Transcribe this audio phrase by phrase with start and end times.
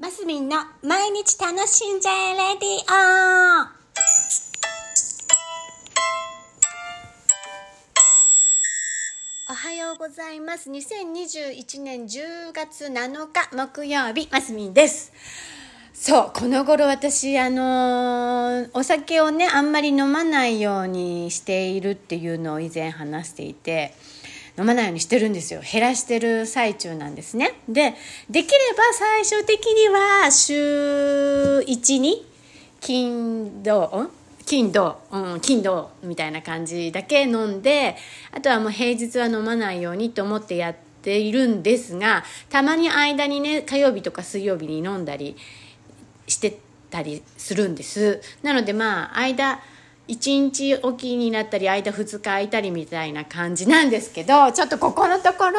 [0.00, 3.70] マスミンの毎日楽しんじゃえレディオ
[9.50, 10.70] おはようございます。
[10.70, 15.12] 2021年10月7日木曜日、マスミンです。
[15.92, 23.92] そう、この頃私、あのーお酒をね、あんまり飲まないようにしているっていうのを以前話していて、
[24.58, 25.60] 飲まないようにしてるんですよ。
[25.60, 27.54] 減らしてる最中なんですね。
[27.68, 27.94] で、
[28.28, 32.26] できれば最終的には週1に
[32.80, 34.10] 金土、
[34.46, 37.96] 金土、うん、金土みたいな感じだけ飲んで、
[38.32, 45.36] あとはもう平日は飲まないようにと思ってやっているんですが、たまに間にね、火曜日とか水曜日に飲んだり
[46.26, 46.58] して
[46.90, 48.20] たりするんです。
[48.42, 49.60] なのでまあ、間、
[50.10, 55.58] 1日おきになったり、間2日空いたりみたいな感じなんですけど、ちょっとここのところ、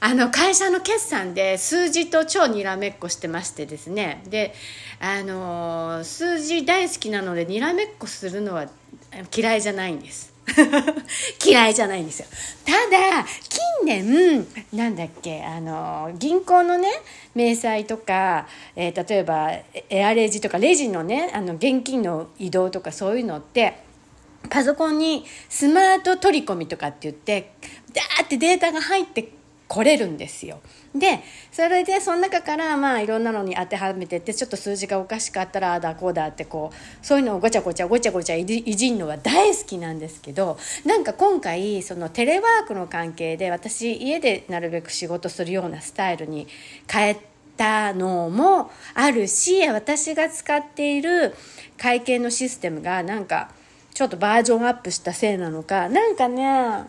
[0.00, 4.22] あの会社の決算で数字と超にらめっこしてましてですね。
[4.28, 4.52] で
[5.00, 8.66] あの数字大好きなのでにらめっこするのは
[9.34, 10.34] 嫌いじゃないんです。
[11.42, 12.26] 嫌いじゃないんですよ。
[12.66, 13.24] ただ
[13.84, 16.88] 年なんだっけあの銀行のね
[17.34, 19.50] 明細とか、えー例えば
[19.90, 23.82] エアレジとかレジのねあの現金の移動とかそういうのって
[24.50, 27.52] パソコンにスマート取り込みとかって言って
[27.92, 29.30] ダーってデータが入って
[29.68, 30.60] これるんですよ。
[30.94, 31.20] で
[31.50, 46.46] それでその中からまあいろんなのに当てはめてってちょっと数字がおかしかったらああだこうだってこうそういうのをごちゃごちゃごちゃごちゃいじいじんのは大好きなんですけどなんか今回そのテレワークの関係で私家でなるべく仕事するようなスタイルに
[46.88, 47.20] 変え
[47.56, 51.34] たのもあるし私が使っている
[51.76, 53.50] 会計のシステムがなんか
[53.94, 56.84] ちょっとバージョンアップしたせいなのかなんかね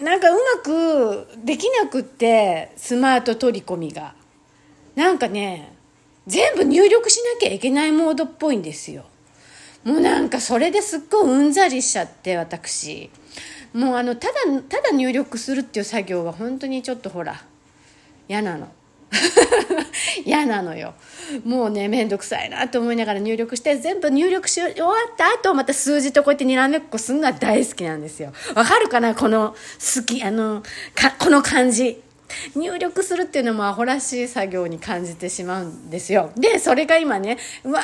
[0.00, 4.14] なんかうまくできなくってスマート取り込みが。
[4.96, 5.72] なんかね
[6.26, 9.04] 全部入力しなきゃいけないモードっぽいんですよ。
[9.84, 13.10] もうなんかそれですっごいうんざりしちゃって私。
[13.72, 14.34] もうあのただ
[14.68, 17.44] ただ入力するっていう作業は本当にちょっとほら
[18.28, 18.68] 嫌なの。
[20.24, 20.94] 嫌なのよ。
[21.44, 28.32] もうね面倒くさいなと思いながら入力して全部入力し終わった後また数字とこうやってにらめっこするのが大好きなんですよ。
[28.54, 29.14] わかるかな？
[29.14, 29.54] この
[29.96, 30.62] 好きあの
[30.94, 32.02] かこの感じ。
[32.56, 36.32] 入力するっていうのもアホらしい作業に感じてしまうんですよ。
[36.36, 37.82] でそれが今ねうわ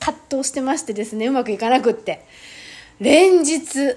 [0.00, 2.24] 葛藤してましてですねうまくいかなくって。
[3.00, 3.96] 連日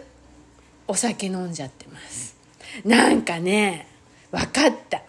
[0.88, 2.36] お酒飲んじゃってます。
[2.86, 3.88] なんかね
[4.32, 5.02] 分かった。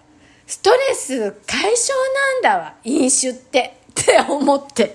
[0.52, 1.94] ストレス解消
[2.34, 3.78] なんだわ飲酒って。
[3.88, 4.94] って思って。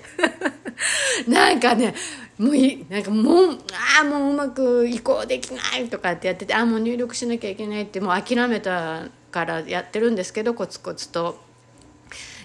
[1.26, 1.96] なんかね
[2.38, 11.36] もういなんかもうああもううまく移行できないとかってやっててああもう入力しなきゃいけないってもう諦めたからやってるんですけどコツコツと。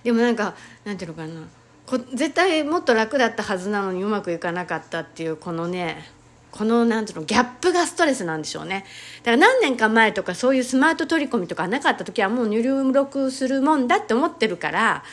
[0.03, 1.47] でもなんかなんていうのかな。
[1.85, 6.09] こ絶対もっと楽だったはずなのにうまくいかなかったっていうこのね
[6.53, 8.85] このなんていうのギャップがストレスなんでしょうね。
[9.23, 15.03] だから何年か前とかそういうスマート取り込みとかなかった時はもう入力するもんだって思ってるから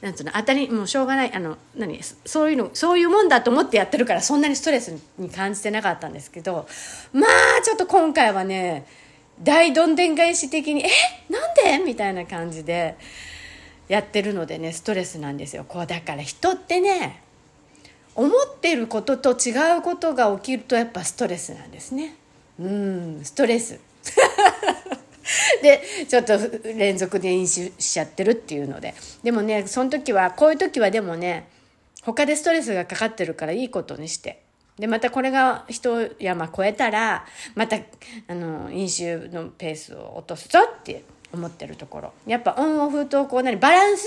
[0.00, 6.68] なんつうの当たりもうしょうがないあの何そういうのそういうもんだと思ってやってるからそんなにストレスに感じてなかったんですけど
[7.12, 8.86] まあちょっと今回はね
[9.42, 10.88] 大どんでん返し的に「え？
[11.28, 12.96] なんで?」みたいな感じで
[13.88, 15.64] やってるのでねストレスなんですよ。
[15.66, 17.23] こうだから人ってね
[18.14, 22.16] 思ってることと違うことが起きるとやっぱストレスなんですね。
[22.58, 23.80] うんストレス。
[25.62, 28.94] でちょっと連続で飲酒しちゃってるっていうので。
[29.22, 31.48] でもねその時はこういう時はでもね
[32.02, 34.42] 他でストレスがかかってるからいいことにして。
[34.78, 37.78] でまたこれが一山越えたらまた
[38.26, 42.12] あの飲酒のペースを落とすぞって思ってるところ。
[42.26, 44.06] やっぱオンオフとこう何バランス？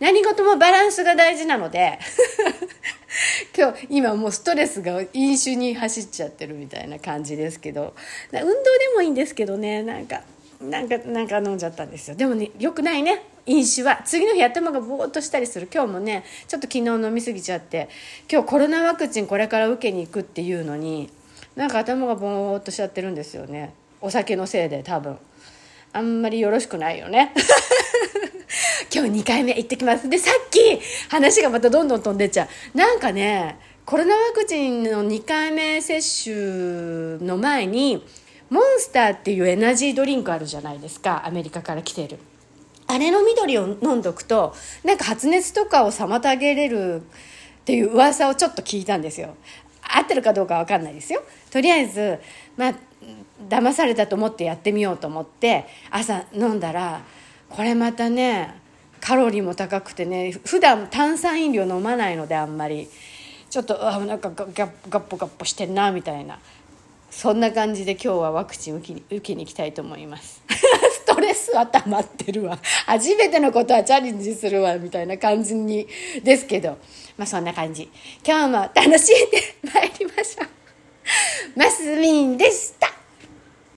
[0.00, 1.98] 何事もバランスが大事なので。
[3.58, 7.92] 今日今もうストレスが飲酒に走っちゃってるみたいな感じですけど。
[8.32, 8.54] 運動で
[8.94, 9.82] もいいんですけどね。
[9.82, 10.22] なんか
[10.62, 12.16] なんかなんか飲んじゃったんですよ。
[12.16, 13.24] でもねよくないね。
[13.46, 14.00] 飲酒は。
[14.04, 15.68] 次の日頭がぼーっとしたりする。
[15.74, 17.88] 今日もねちょっと昨日飲み過ぎちゃって。
[18.30, 21.10] 今日コロナワクチンこれから受けに行くっていうのに
[21.56, 23.74] なんか頭がぼーっとしちゃってるんですよね。
[24.00, 25.18] お酒のせいで多分。
[25.92, 27.32] あんまりよろしくないよね。
[28.94, 30.08] 今日2回目行ってきます。
[30.08, 32.78] でさっき話がまたどんどん飛んでっちゃう。
[32.78, 38.04] なんかねコロナワクチンの2回目接種の前に
[38.50, 41.26] モンスターっていうエナジードリンクあるじゃないですか。
[41.26, 42.18] アメリカから来てる。
[42.86, 44.54] あれの緑を飲んどくと
[44.84, 47.00] なんか発熱とかを妨げれるっ
[47.64, 49.34] ていう噂をちょっと聞いたんですよ。
[49.82, 51.22] 合ってるかどうかわかんないですよ。
[51.50, 52.18] とりあえず
[52.56, 52.74] まあ
[53.48, 57.02] 騙されたと思ってやってみようと思って朝飲んだら
[57.48, 58.54] これまたね
[59.00, 62.88] カロリーも高くてね普段炭酸飲料飲まないのであんまり。
[63.50, 66.38] ちょっとあなんかガガガッポガッポしてんなみたいな。
[67.10, 70.42] そんな感じで今日はワクチン受けに受けに行きたいと思います。
[70.92, 72.58] ストレスは溜まってるわ。
[72.86, 75.88] 初めてのことはチャレンジするわみたいな感じに
[76.22, 76.76] ですけど。
[77.16, 77.90] まあそんな感じ。
[78.24, 81.58] 今日も楽しんでまいりましょう。
[81.58, 82.97] マスミンでした。